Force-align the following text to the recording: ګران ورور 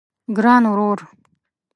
ګران 0.35 0.63
ورور 0.69 0.99